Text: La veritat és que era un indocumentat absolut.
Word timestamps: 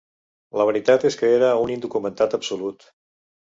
La 0.61 0.65
veritat 0.69 1.05
és 1.09 1.17
que 1.19 1.29
era 1.35 1.53
un 1.67 1.75
indocumentat 1.75 2.37
absolut. 2.41 2.91